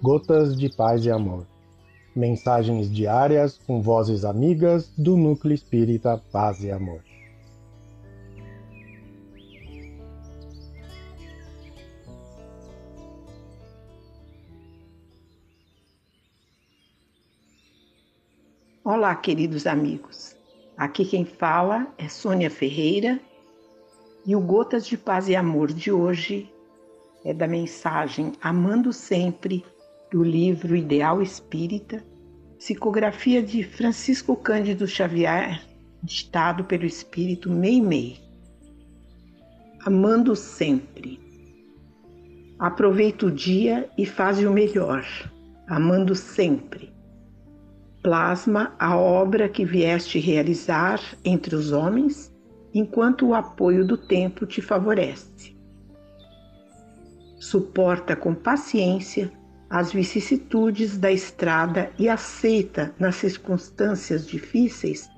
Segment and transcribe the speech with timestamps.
[0.00, 1.44] Gotas de Paz e Amor.
[2.14, 7.02] Mensagens diárias com vozes amigas do Núcleo Espírita Paz e Amor.
[18.84, 20.36] Olá, queridos amigos.
[20.76, 23.20] Aqui quem fala é Sônia Ferreira
[24.24, 26.48] e o Gotas de Paz e Amor de hoje
[27.24, 29.64] é da mensagem Amando Sempre,
[30.10, 32.02] do livro Ideal Espírita,
[32.58, 35.60] psicografia de Francisco Cândido Xavier,
[36.02, 38.18] ditado pelo Espírito Meimei.
[39.84, 41.20] Amando Sempre.
[42.58, 45.04] Aproveita o dia e faz o melhor,
[45.68, 46.92] amando sempre.
[48.02, 52.34] Plasma a obra que vieste realizar entre os homens,
[52.74, 55.58] enquanto o apoio do tempo te favorece
[57.38, 59.32] suporta com paciência
[59.70, 65.08] as vicissitudes da estrada e aceita, nas circunstâncias difíceis,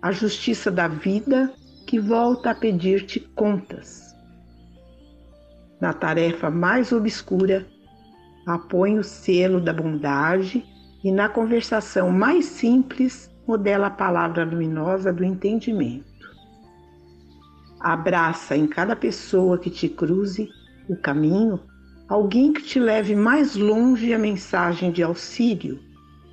[0.00, 1.52] a justiça da vida
[1.86, 4.14] que volta a pedir-te contas.
[5.80, 7.66] Na tarefa mais obscura,
[8.46, 10.64] apõe o selo da bondade
[11.04, 16.06] e na conversação mais simples, modela a palavra luminosa do entendimento.
[17.80, 20.48] Abraça em cada pessoa que te cruze
[20.88, 21.60] o caminho
[22.08, 25.78] alguém que te leve mais longe a mensagem de auxílio,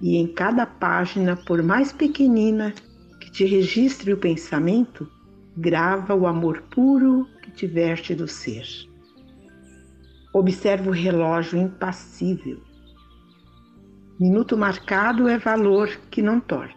[0.01, 2.73] e em cada página, por mais pequenina
[3.19, 5.09] que te registre o pensamento,
[5.57, 8.65] grava o amor puro que te verte do ser.
[10.33, 12.59] Observa o relógio impassível.
[14.19, 16.73] Minuto marcado é valor que não torna.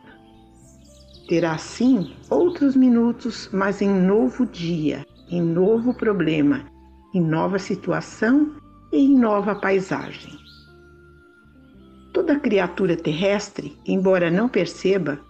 [1.28, 6.64] Terá sim outros minutos, mas em novo dia, em novo problema,
[7.12, 8.56] em nova situação
[8.93, 10.38] em nova paisagem.
[12.12, 15.21] Toda criatura terrestre, embora não perceba,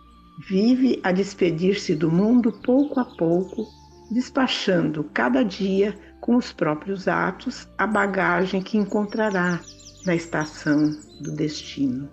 [0.48, 3.66] vive a despedir-se do mundo pouco a pouco,
[4.10, 9.60] despachando cada dia com os próprios atos a bagagem que encontrará
[10.06, 12.08] na estação do destino.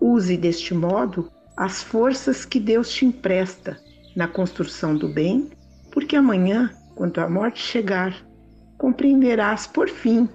[0.00, 3.80] Use deste modo as forças que Deus te empresta
[4.14, 5.50] na construção do bem,
[5.90, 8.14] porque amanhã, quando a morte chegar,
[8.84, 10.28] compreenderás por fim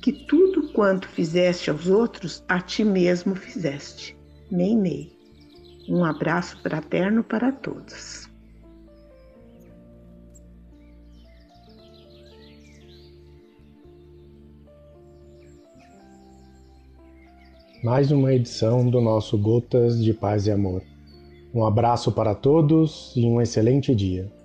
[0.00, 4.16] que tudo quanto fizeste aos outros, a ti mesmo fizeste.
[4.50, 5.12] Meimei.
[5.86, 8.26] Um abraço fraterno para todos.
[17.84, 20.82] Mais uma edição do nosso Gotas de Paz e Amor.
[21.52, 24.39] Um abraço para todos e um excelente dia.